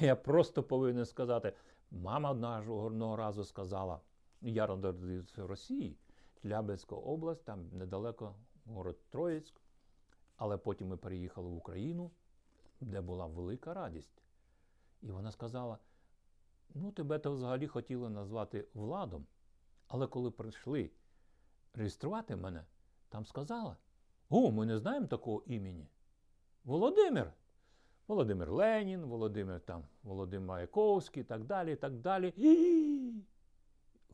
[0.00, 1.52] Я просто повинен сказати,
[1.90, 2.30] мама
[2.68, 4.00] одного разу сказала,
[4.42, 5.96] я родився в Росії,
[6.42, 8.34] Тлябинська область, там недалеко
[8.66, 9.60] город Троїцьк.
[10.36, 12.10] Але потім ми переїхали в Україну,
[12.80, 14.22] де була велика радість.
[15.02, 15.78] І вона сказала:
[16.74, 19.26] ну, тебе то взагалі хотіли назвати Владом.
[19.88, 20.90] Але коли прийшли
[21.74, 22.64] реєструвати мене,
[23.08, 23.76] там сказала:
[24.28, 25.88] О, ми не знаємо такого імені.
[26.64, 27.32] Володимир.
[28.08, 31.76] Володимир Ленін, Володимир там, Володимир Маяковський так далі.
[31.76, 32.34] так далі.
[32.36, 33.12] І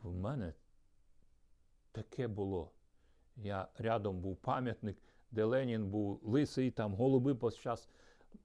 [0.02, 0.54] в мене
[1.94, 2.70] таке було.
[3.36, 4.96] Я рядом був пам'ятник
[5.34, 7.88] де Ленін був лисий, там голуби час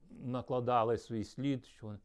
[0.09, 1.65] накладали свій слід.
[1.65, 1.95] що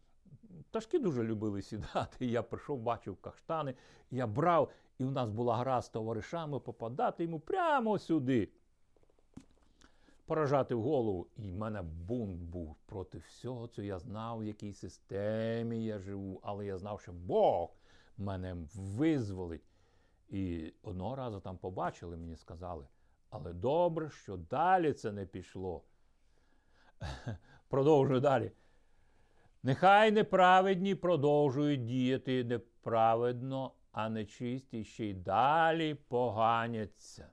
[0.70, 2.26] Пташки дуже любили сідати.
[2.26, 3.74] Я прийшов, бачив каштани,
[4.10, 8.48] я брав, і в нас була гра з товаришами попадати йому прямо сюди.
[10.26, 11.26] Поражати в голову.
[11.36, 13.86] І в мене бунт був проти всього цього.
[13.86, 17.76] Я знав, в якій системі я живу, але я знав, що Бог
[18.18, 19.62] мене визволить.
[20.34, 22.86] І одного разу там побачили, мені сказали.
[23.30, 25.82] Але добре, що далі це не пішло.
[27.68, 28.52] Продовжую далі.
[29.62, 37.28] Нехай неправедні продовжують діяти неправедно, а нечисті ще й далі поганяться.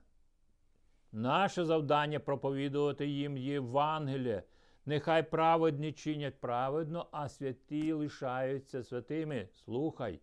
[1.12, 4.42] Наше завдання проповідувати їм Євангеліє.
[4.86, 9.48] Нехай праведні чинять праведно, а святі лишаються святими.
[9.54, 10.20] Слухай,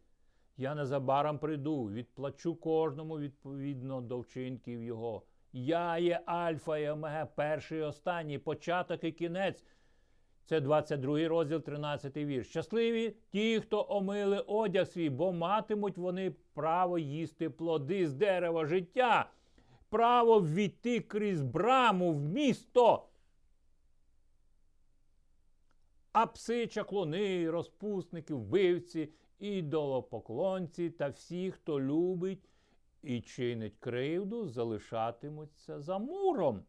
[0.60, 5.24] я незабаром прийду, відплачу кожному відповідно до вчинків його.
[5.54, 9.64] Я є Альфа і Омега, перший і останній, початок і кінець.
[10.46, 12.48] Це 22 розділ, 13 вірш.
[12.48, 19.30] Щасливі ті, хто омили одяг свій, бо матимуть вони право їсти плоди з дерева життя,
[19.90, 23.06] право ввійти крізь браму в місто.
[26.12, 32.50] А пси, чаклуни, розпусники, вбивці, ідолопоклонці та всі, хто любить
[33.02, 36.64] і чинить кривду, залишатимуться за муром.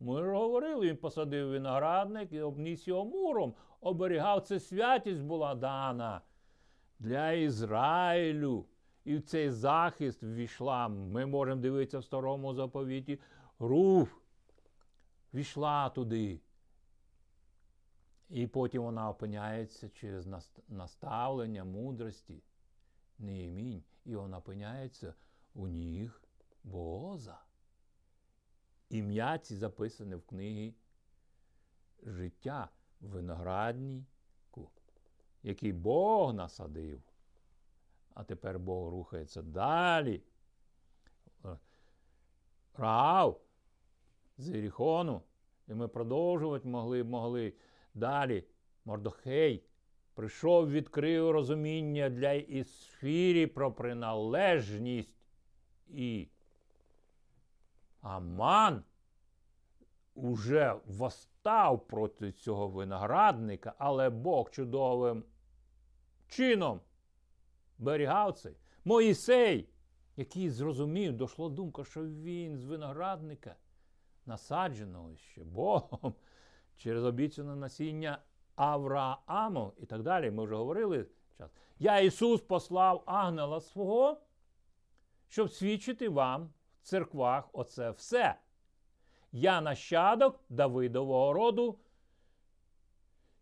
[0.00, 6.20] Ми ж говорили, він посадив виноградник і обніс його муром, оберігав це святість була дана
[6.98, 8.66] для Ізраїлю.
[9.04, 13.20] І в цей захист ввійшла, ми можемо дивитися в старому заповіті,
[13.58, 14.14] руф
[15.34, 16.40] війшла туди.
[18.28, 20.26] І потім вона опиняється через
[20.68, 22.42] наставлення мудрості,
[23.18, 25.14] неімінь, і вона опиняється
[25.54, 26.22] у ніг
[26.64, 27.40] Боза.
[28.88, 30.74] Ім'я ці записане в книгі
[32.02, 32.68] життя
[33.00, 34.70] винограднику,
[35.42, 37.02] який Бог насадив.
[38.14, 40.22] А тепер Бог рухається далі.
[42.74, 43.40] Раав
[44.38, 45.22] з Іріхону.
[45.68, 47.54] І ми продовжувати могли могли.
[47.94, 48.44] Далі.
[48.84, 49.64] Мордохей
[50.14, 55.14] прийшов, відкрив розуміння для Ісфірі про приналежність
[55.88, 56.28] і
[58.00, 58.84] Аман
[60.14, 65.24] уже восстав проти цього виноградника, але Бог чудовим
[66.28, 66.80] чином
[67.78, 68.56] берігав цей.
[68.84, 69.68] Моїсей,
[70.16, 73.56] який зрозумів, дійшла думка, що він з виноградника,
[74.26, 76.14] насадженого ще Богом
[76.78, 78.18] через обіцяне насіння
[78.56, 80.30] Аврааму і так далі.
[80.30, 81.06] Ми вже говорили.
[81.38, 81.50] час.
[81.78, 84.20] Я Ісус послав ангела свого,
[85.28, 88.34] щоб свідчити вам в церквах оце все.
[89.32, 91.78] Я нащадок Давидового роду,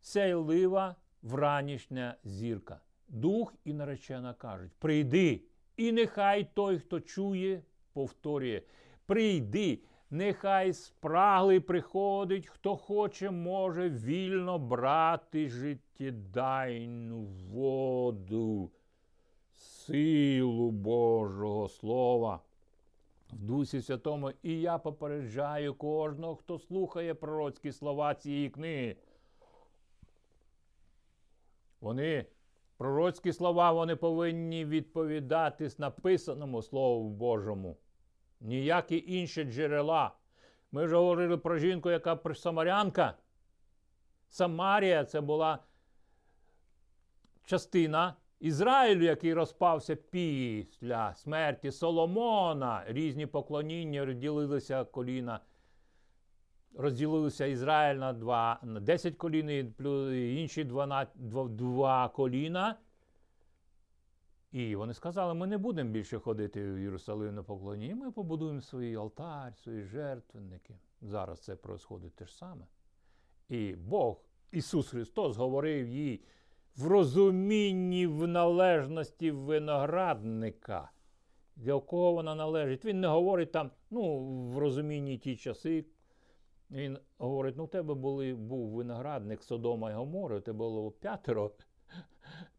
[0.00, 2.80] сяйлива вранішня зірка.
[3.08, 5.42] Дух і наречена кажуть: прийди,
[5.76, 8.62] і нехай той, хто чує, повторює:
[9.06, 18.70] прийди, нехай спраглий приходить, хто хоче, може вільно брати життєдайну воду,
[19.54, 22.40] силу Божого Слова
[23.32, 28.96] в Дусі Святому, і я попереджаю кожного, хто слухає пророцькі слова цієї книги.
[31.80, 32.26] Вони,
[32.76, 37.76] пророцькі слова, вони повинні відповідати написаному Слову Божому.
[38.40, 40.12] Ніякі інші джерела.
[40.72, 43.14] Ми вже говорили про жінку, яка самарянка.
[44.28, 45.58] Самарія це була
[47.44, 55.40] частина Ізраїлю, який розпався після смерті Соломона, різні поклоніння розділилися коліна.
[56.78, 61.14] Розділилися Ізраїль на два, на 10 колін, плюс інші 12,
[61.56, 62.76] 2 коліна.
[64.56, 68.96] І вони сказали, ми не будемо більше ходити в Єрусалим на поклоніння, ми побудуємо свій
[68.96, 70.74] алтар, свої жертвенники.
[71.02, 72.66] Зараз це происходить те ж саме.
[73.48, 74.20] І Бог,
[74.52, 76.24] Ісус Христос, говорив їй
[76.76, 80.90] в розумінні в належності виноградника.
[81.56, 82.84] Для кого вона належить?
[82.84, 85.84] Він не говорить там, ну, в розумінні ті часи.
[86.70, 91.50] Він говорить: ну, у тебе були, був виноградник Содома і Гомори, у тебе було п'ятеро,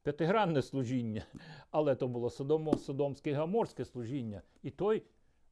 [0.03, 1.25] п'ятигранне служіння,
[1.71, 4.41] але то було Содомо, Содомське і Гоморське служіння.
[4.63, 5.03] І той,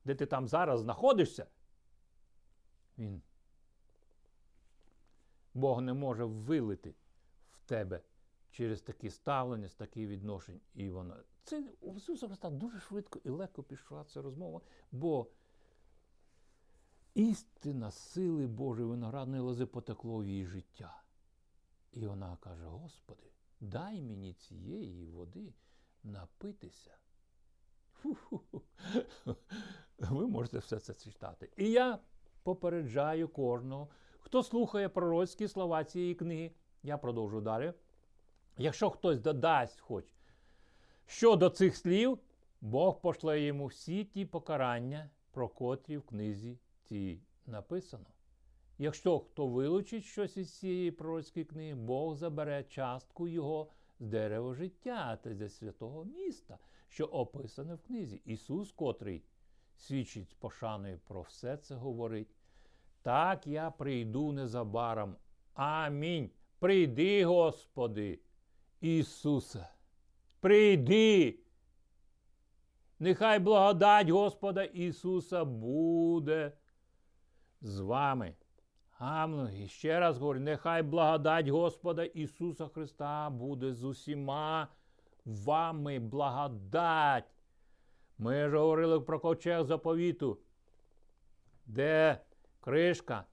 [0.06, 1.46] де ти там зараз знаходишся,
[2.98, 3.22] він
[5.54, 6.96] Бог не може вилити
[7.52, 8.02] в тебе
[8.52, 10.62] через такі ставлення, з такі відношень.
[10.74, 14.62] І вона це у Ісуса Христа дуже швидко і легко пішла ця розмова,
[14.92, 15.28] бо
[17.14, 21.02] істина сили Божої виноградної лози потекло в її життя.
[21.92, 23.24] І вона каже: Господи,
[23.60, 25.54] дай мені цієї води
[26.04, 26.98] напитися.
[30.00, 31.50] Ви можете все це читати.
[31.58, 32.00] І я
[32.44, 36.52] попереджаю кожного, хто слухає пророцькі слова цієї книги.
[36.84, 37.74] Я продовжу далі.
[38.58, 40.06] Якщо хтось додасть хоч
[41.06, 42.20] щодо цих слів,
[42.62, 48.15] Бог пошле йому всі ті покарання, про котрі в книзі цій написано.
[48.78, 55.20] Якщо хто вилучить щось із цієї пророцької книги, Бог забере частку його з дерева життя
[55.24, 56.58] та зі святого міста,
[56.90, 58.22] що описане в книзі.
[58.26, 59.24] Ісус, котрий
[59.78, 62.36] свідчить пошаною про все це говорить.
[63.02, 65.16] Так я прийду незабаром.
[65.54, 66.30] Амінь.
[66.60, 68.20] Прийди, Господи.
[68.82, 69.68] Ісусе,
[70.40, 71.40] прийди.
[73.00, 76.52] Нехай благодать Господа Ісуса буде
[77.62, 78.34] з вами.
[78.98, 84.68] Амно, і ще раз говорю, нехай благодать Господа Ісуса Христа буде з усіма
[85.26, 87.26] вами благодать.
[88.18, 90.40] Ми ж говорили про ковчег заповіту,
[91.66, 92.20] де
[92.60, 93.26] кришка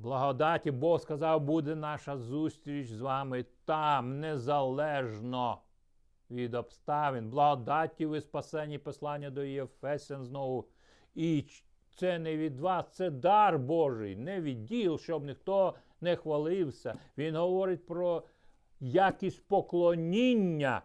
[0.00, 5.58] благодаті Бог сказав, буде наша зустріч з вами там, незалежно
[6.30, 7.30] від обставин.
[7.30, 10.68] Благодаті ви спасені послання до Єфесян знову.
[11.14, 11.44] І
[12.00, 16.98] це не від вас, це дар Божий, не від діл, щоб ніхто не хвалився.
[17.18, 18.22] Він говорить про
[18.80, 20.82] якість поклоніння.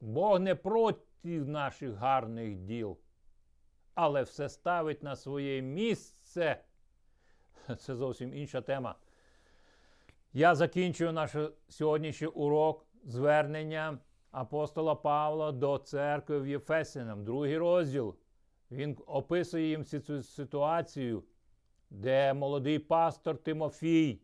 [0.00, 2.98] Бог не проти наших гарних діл,
[3.94, 6.60] але все ставить на своє місце.
[7.78, 8.94] Це зовсім інша тема.
[10.32, 11.36] Я закінчую наш
[11.68, 13.98] сьогоднішній урок зверненням
[14.36, 18.14] апостола Павла до церкви в Єфесинам, другий розділ.
[18.70, 21.24] Він описує їм цю ситуацію,
[21.90, 24.20] де молодий пастор Тимофій.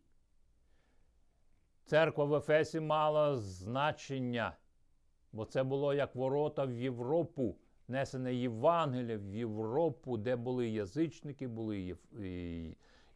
[1.84, 4.56] Церква в Ефесі мала значення,
[5.32, 7.56] бо це було як ворота в Європу,
[7.88, 11.96] несене Євангелія в Європу, де були язичники, були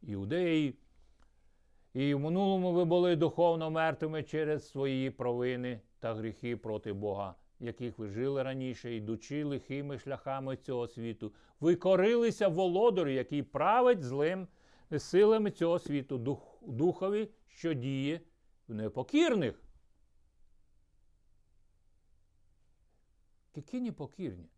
[0.02, 0.78] іудеї.
[1.94, 7.98] І в минулому ви були духовно мертвими через свої провини та гріхи проти Бога, яких
[7.98, 11.32] ви жили раніше, йдучи лихими шляхами цього світу.
[11.60, 14.48] Ви корилися володарю, який править злим
[14.98, 18.20] силами цього світу, дух, духові, що діє
[18.68, 19.62] в непокірних.
[23.54, 24.48] Які непокірні?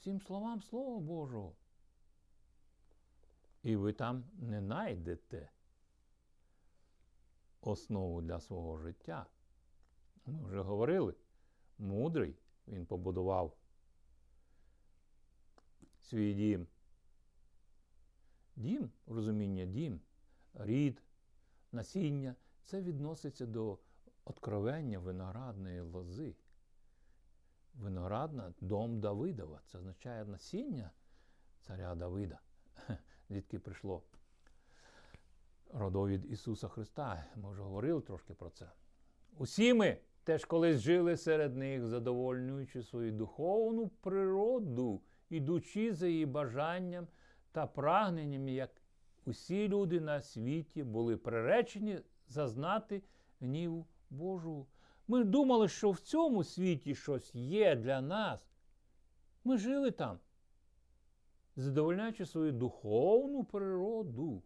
[0.00, 1.52] Цим словам Слова Божого.
[3.62, 5.50] І ви там не знайдете
[7.60, 9.26] основу для свого життя.
[10.26, 11.14] Ми вже говорили,
[11.78, 12.36] мудрий
[12.68, 13.56] він побудував
[16.00, 16.66] свій дім.
[18.56, 20.00] Дім, розуміння, дім,
[20.54, 21.02] рід,
[21.72, 23.78] насіння це відноситься до
[24.24, 26.34] откровення виноградної лози.
[27.74, 29.60] Виноградна дом Давидова.
[29.66, 30.90] Це означає насіння
[31.60, 32.40] царя Давида.
[33.28, 34.02] Звідки прийшло
[35.72, 37.24] родовід Ісуса Христа.
[37.36, 38.70] Ми вже говорили трошки про це.
[39.36, 47.06] Усі ми теж колись жили серед них, задовольнюючи свою духовну природу, ідучи за її бажанням
[47.52, 48.70] та прагненням, як
[49.26, 51.98] усі люди на світі були приречені
[52.28, 53.02] зазнати
[53.40, 54.66] гніву Божу.
[55.08, 58.48] Ми думали, що в цьому світі щось є для нас.
[59.44, 60.18] Ми жили там,
[61.56, 64.42] задовольняючи свою духовну природу.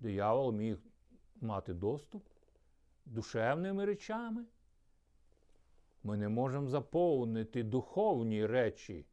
[0.00, 0.78] Диявол міг
[1.40, 2.26] мати доступ
[3.06, 4.44] душевними речами.
[6.06, 9.06] Ми не можемо заповнити духовні речі.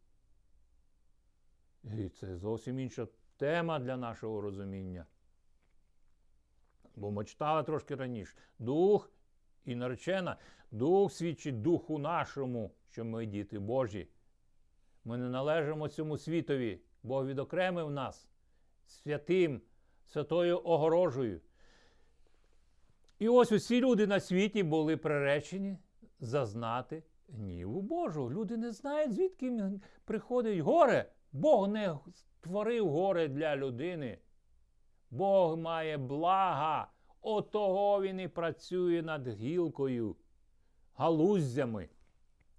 [1.84, 5.06] І це зовсім інша тема для нашого розуміння.
[6.96, 8.38] Бо ми читали трошки раніше.
[8.60, 9.12] Дух
[9.66, 10.38] і наречена,
[10.72, 14.08] дух свідчить духу нашому, що ми діти Божі.
[15.06, 18.28] Ми не належимо цьому світові, Бог відокремив нас
[18.86, 19.62] святим,
[20.06, 21.42] святою огорожею.
[23.20, 25.78] І ось усі люди на світі були приречені
[26.26, 28.32] зазнати гніву Божого.
[28.32, 29.72] Люди не знають, звідки
[30.06, 31.12] приходить горе.
[31.32, 34.18] Бог не створив горе для людини.
[35.12, 36.92] Бог має блага.
[37.22, 40.16] Отого він і працює над гілкою,
[40.96, 41.90] галуздями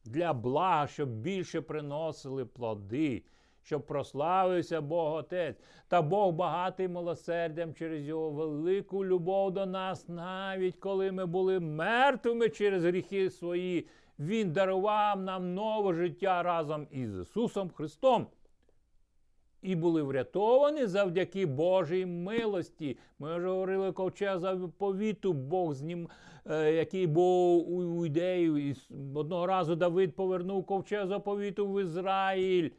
[0.05, 3.25] для блага, щоб більше приносили плоди,
[3.65, 5.57] щоб прославився Бог Отець.
[5.89, 12.49] Та Бог багатий милосердям через його велику любов до нас, навіть коли ми були мертвими
[12.49, 13.87] через гріхи свої,
[14.19, 18.27] Він дарував нам нове життя разом із Ісусом Христом.
[19.63, 22.99] І були врятовані завдяки Божій милості.
[23.19, 26.09] Ми вже говорили ковчег заповіту, Бог з ним,
[26.51, 28.69] е, який був у ідею.
[28.69, 28.77] І
[29.15, 32.71] одного разу Давид повернув ковчег заповіту в Ізраїль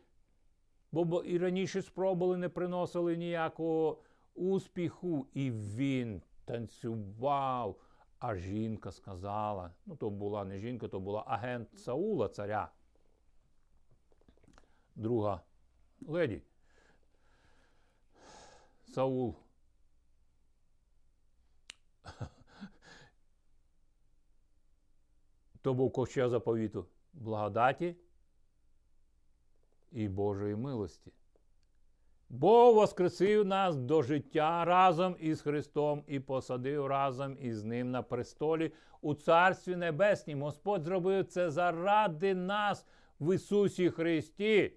[0.91, 4.01] бо і раніше спробували, не приносили ніякого
[4.35, 7.79] успіху, і він танцював.
[8.19, 12.71] А жінка сказала: ну, то була не жінка, то була агент Саула, царя.
[14.95, 15.41] Друга
[16.07, 16.41] леді.
[18.93, 19.35] Саул.
[25.61, 27.95] То був ковчег заповіту благодаті
[29.95, 31.11] і Божої милості.
[32.29, 38.71] Бог воскресив нас до життя разом із Христом і посадив разом із Ним на престолі
[39.01, 40.41] у Царстві Небеснім.
[40.41, 42.85] Господь зробив це заради нас
[43.19, 44.73] в Ісусі Христі.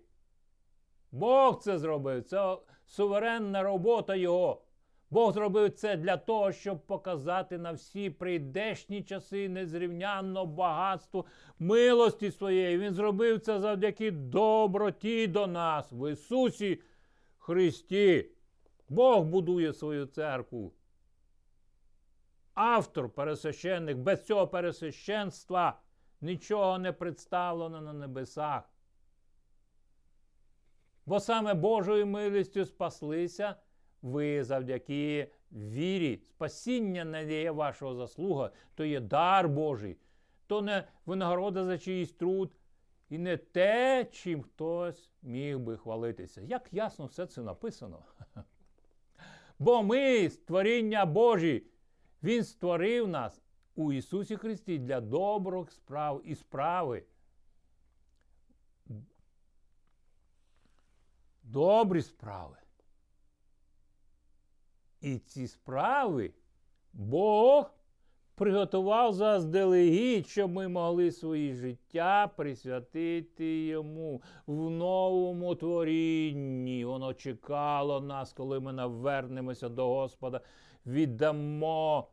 [1.12, 2.24] Бог це зробив.
[2.24, 2.56] Це
[2.86, 4.62] суверенна робота Його.
[5.10, 11.24] Бог зробив це для того, щоб показати на всі прийдешні часи незрівнянно багатство
[11.58, 12.78] милості своєї.
[12.78, 16.80] Він зробив це завдяки доброті до нас в Ісусі
[17.38, 18.30] Христі.
[18.88, 20.72] Бог будує свою церкву.
[22.54, 25.80] Автор пересвященник, без цього пересвященства
[26.20, 28.70] нічого не представлено на небесах.
[31.06, 33.54] Бо саме Божою милістю спаслися
[34.02, 36.22] ви завдяки вірі.
[36.30, 39.96] Спасіння не є вашого заслуга, то є дар Божий,
[40.46, 42.52] то не винагорода за чиїсь труд,
[43.10, 46.40] і не те, чим хтось міг би хвалитися.
[46.40, 48.04] Як ясно все це написано.
[49.58, 51.66] Бо ми створіння Божі,
[52.22, 53.42] Він створив нас
[53.74, 57.04] у Ісусі Христі для добрих справ і справи.
[61.42, 62.56] Добрі справи.
[65.00, 66.30] І ці справи
[66.92, 67.70] Бог
[68.34, 76.84] приготував заздалегідь, щоб ми могли свої життя присвятити йому в новому творінні.
[76.84, 80.40] Воно чекало нас, коли ми навернемося до Господа,
[80.86, 82.08] віддамо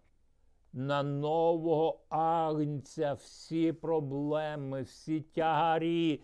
[0.74, 6.22] на нового агнця всі проблеми, всі тягарі,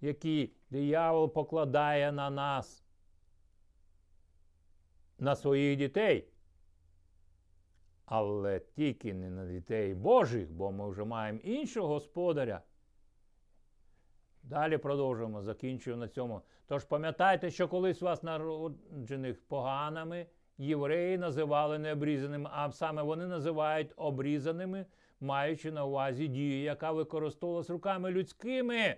[0.00, 2.85] які диявол покладає на нас,
[5.18, 6.28] на своїх дітей
[8.06, 12.62] але тільки не на дітей Божих, бо ми вже маємо іншого господаря.
[14.42, 16.42] Далі продовжуємо, закінчуємо на цьому.
[16.66, 20.26] Тож пам'ятайте, що колись вас народжених поганими
[20.58, 24.86] євреї називали необрізаними, а саме вони називають обрізаними,
[25.20, 28.96] маючи на увазі дію, яка використовувалась руками людськими.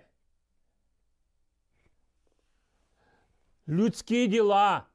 [3.67, 4.85] Людські діла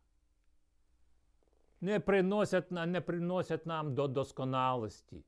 [1.85, 5.25] не приносять, не приносять нам до досконалості.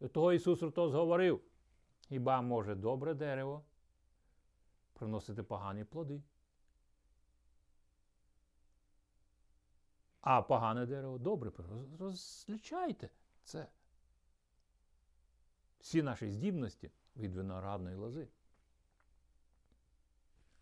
[0.00, 1.40] До того Ісус Христос говорив,
[2.08, 3.64] хіба може добре дерево
[4.92, 6.22] приносити погані плоди?
[10.20, 11.52] А погане дерево добре.
[11.98, 13.10] Розлічайте
[13.42, 13.68] це.
[15.80, 18.28] Всі наші здібності від виноградної лози,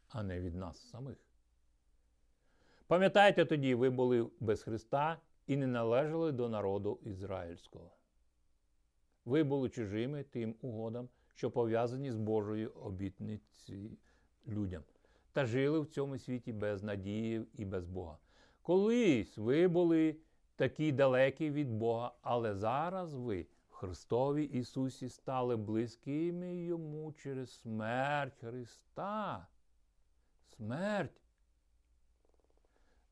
[0.09, 1.28] а не від нас самих.
[2.89, 7.91] Пам'ятайте тоді, ви були без Христа і не належали до народу ізраїльського.
[9.24, 13.99] Ви були чужими тим угодам, що пов'язані з Божою обітниці
[14.47, 14.82] людям,
[15.32, 18.18] та жили в цьому світі без надії і без Бога.
[18.62, 20.16] Колись ви були
[20.57, 28.39] такі далекі від Бога, але зараз ви в Христові Ісусі стали близькими Йому через смерть
[28.41, 29.47] Христа.
[30.57, 31.20] Смерть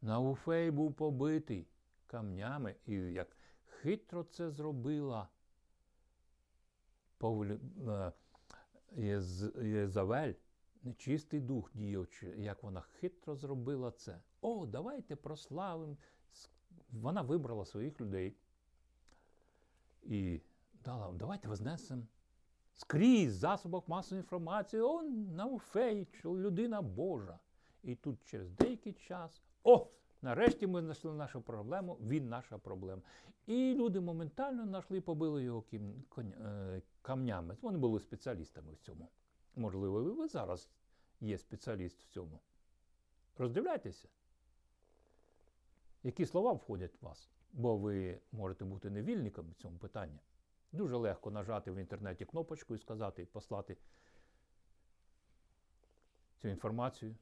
[0.03, 1.67] Науфей був побитий
[2.07, 5.29] камнями, і як хитро це зробила
[7.23, 8.13] е,
[9.63, 10.33] Єзавель,
[10.83, 14.21] нечистий дух діючи, як вона хитро зробила це.
[14.41, 15.97] О, давайте прославимо.
[16.93, 18.37] Вона вибрала своїх людей
[20.03, 20.41] і
[20.85, 22.03] дала, давайте вознесемо
[22.77, 27.39] скрізь в засобах масової інформації, о, Науфей, людина Божа.
[27.83, 29.87] І тут через деякий час о!
[30.23, 33.03] Нарешті ми знайшли нашу проблему, він наша проблема.
[33.47, 35.64] І люди моментально знайшли побили його
[36.19, 37.57] е, камнями.
[37.62, 39.09] Вони були спеціалістами в цьому.
[39.57, 40.69] Можливо, ви зараз
[41.21, 42.41] є спеціаліст в цьому.
[43.39, 44.09] Роздивляйтеся,
[46.03, 50.21] які слова входять в вас, бо ви можете бути невільником в цьому питанні.
[50.73, 53.77] Дуже легко нажати в інтернеті кнопочку і сказати, послати
[56.43, 57.14] цю інформацію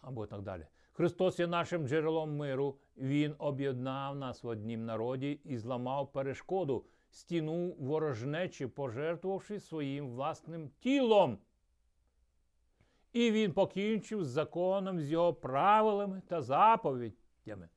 [0.00, 0.66] або так далі.
[0.98, 2.76] Христос є нашим джерелом миру.
[2.96, 11.38] Він об'єднав нас в однім народі і зламав перешкоду, стіну ворожнечі, пожертвувавши своїм власним тілом.
[13.12, 17.68] І він покінчив з законом, з його правилами та заповідями,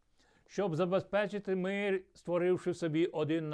[0.47, 3.49] щоб забезпечити мир, створивши собі один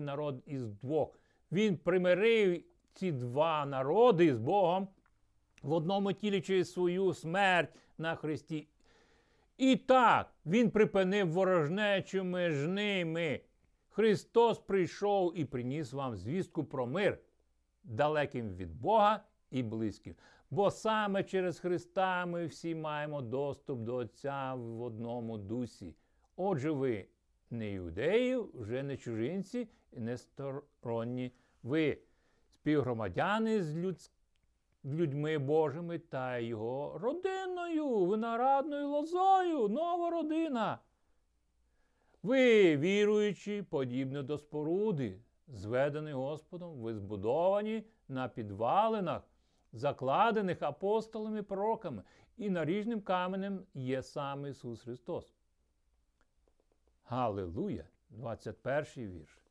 [0.00, 1.18] народ із двох.
[1.52, 4.88] Він примирив ці два народи з Богом
[5.62, 8.68] в одному тілі через свою смерть на Христі.
[9.56, 13.40] І так, Він припинив ворожнечу між ними.
[13.88, 17.18] Христос прийшов і приніс вам звістку про мир,
[17.84, 20.14] далеким від Бога і близьким.
[20.50, 25.94] Бо саме через Христа ми всі маємо доступ до Отця в одному дусі.
[26.36, 27.06] Отже, ви
[27.50, 31.32] не юдеї, вже не чужинці не сторонні.
[31.62, 31.98] Ви
[32.52, 34.15] співгромадяни з людським
[34.94, 40.78] людьми Божими та його родиною, виноградною лозою, нова родина.
[42.22, 49.22] Ви, віруючі, подібно до споруди, зведені Господом, ви збудовані на підвалинах,
[49.72, 52.02] закладених апостолами пророками,
[52.36, 55.34] і наріжним каменем є сам Ісус Христос.
[57.04, 57.84] Галилуя!
[58.10, 59.45] 21 вірш.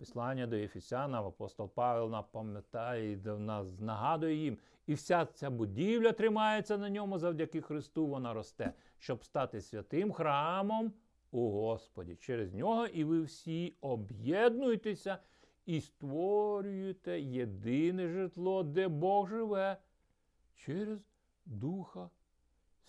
[0.00, 6.78] Послання до Ефесяна, апостол Павел напам'ятає і нас нагадує їм, і вся ця будівля тримається
[6.78, 10.92] на ньому завдяки Христу, вона росте, щоб стати святим храмом
[11.30, 12.16] у Господі.
[12.16, 15.18] Через нього і ви всі об'єднуєтеся
[15.66, 19.76] і створюєте єдине житло, де Бог живе,
[20.54, 21.00] через
[21.46, 22.10] Духа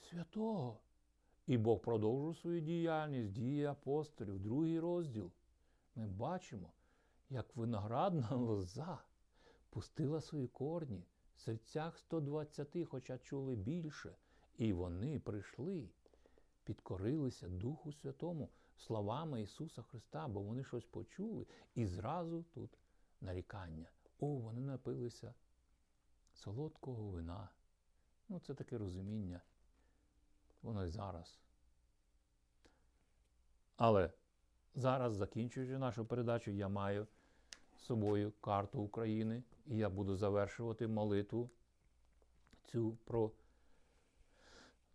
[0.09, 0.79] Святого.
[1.47, 5.31] І Бог продовжує свою діяльність, дії апостолів, другий розділ.
[5.95, 6.69] Ми бачимо
[7.31, 8.99] як виноградна лоза
[9.69, 14.15] пустила свої корні в серцях 120, хоча чули більше,
[14.57, 15.89] і вони прийшли,
[16.63, 22.77] підкорилися Духу Святому словами Ісуса Христа, бо вони щось почули, і зразу тут
[23.21, 23.89] нарікання.
[24.19, 25.33] О, вони напилися
[26.33, 27.49] солодкого вина.
[28.29, 29.41] Ну, це таке розуміння.
[30.61, 31.39] Воно й зараз.
[33.77, 34.11] Але
[34.75, 37.07] зараз, закінчуючи нашу передачу, я маю
[37.81, 41.49] собою карту України, і я буду завершувати молитву
[42.65, 43.31] цю про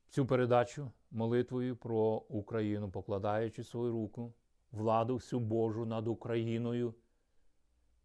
[0.09, 4.33] цю передачу молитвою про Україну, покладаючи свою руку,
[4.73, 6.95] владу всю Божу над Україною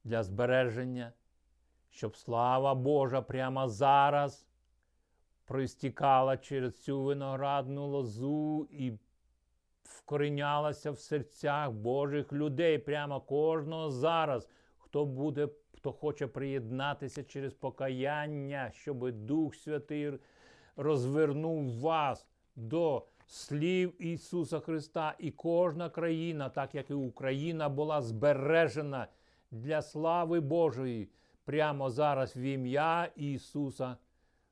[0.04, 1.14] для збереження,
[1.90, 4.48] щоб слава Божа прямо зараз
[5.46, 9.00] проістікала через цю виноградну лозу і
[9.84, 14.48] вкорінялася в серцях Божих людей прямо кожного зараз
[14.92, 20.14] хто буде, хто хоче приєднатися через покаяння, щоб Дух Святий
[20.76, 29.08] розвернув вас до слів Ісуса Христа, і кожна країна, так як і Україна, була збережена
[29.52, 31.10] для слави Божої
[31.46, 33.98] прямо зараз в ім'я Ісуса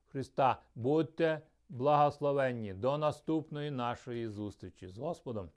[0.08, 0.62] Христа.
[0.76, 5.50] Будьте благословенні до наступної нашої зустрічі з Господом.